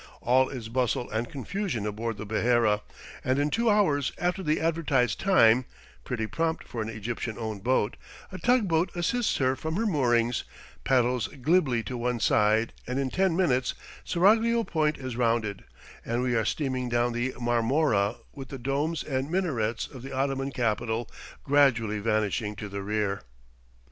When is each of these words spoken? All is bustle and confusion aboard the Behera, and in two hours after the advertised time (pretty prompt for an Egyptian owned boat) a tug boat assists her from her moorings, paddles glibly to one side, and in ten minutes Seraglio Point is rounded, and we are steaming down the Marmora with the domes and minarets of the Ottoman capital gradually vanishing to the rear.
All 0.21 0.49
is 0.49 0.67
bustle 0.67 1.11
and 1.11 1.29
confusion 1.29 1.85
aboard 1.85 2.17
the 2.17 2.25
Behera, 2.25 2.81
and 3.23 3.37
in 3.37 3.51
two 3.51 3.69
hours 3.69 4.11
after 4.17 4.41
the 4.41 4.59
advertised 4.59 5.19
time 5.19 5.65
(pretty 6.03 6.25
prompt 6.25 6.67
for 6.67 6.81
an 6.81 6.89
Egyptian 6.89 7.37
owned 7.37 7.63
boat) 7.63 7.97
a 8.31 8.39
tug 8.39 8.67
boat 8.67 8.89
assists 8.95 9.37
her 9.37 9.55
from 9.55 9.75
her 9.75 9.85
moorings, 9.85 10.43
paddles 10.83 11.27
glibly 11.27 11.83
to 11.83 11.97
one 11.97 12.19
side, 12.19 12.73
and 12.87 12.97
in 12.97 13.11
ten 13.11 13.35
minutes 13.35 13.75
Seraglio 14.03 14.63
Point 14.63 14.97
is 14.97 15.15
rounded, 15.15 15.65
and 16.03 16.23
we 16.23 16.33
are 16.35 16.45
steaming 16.45 16.89
down 16.89 17.13
the 17.13 17.35
Marmora 17.39 18.15
with 18.33 18.47
the 18.47 18.57
domes 18.57 19.03
and 19.03 19.29
minarets 19.29 19.85
of 19.85 20.01
the 20.01 20.11
Ottoman 20.13 20.51
capital 20.51 21.11
gradually 21.43 21.99
vanishing 21.99 22.55
to 22.55 22.67
the 22.67 22.81
rear. 22.81 23.21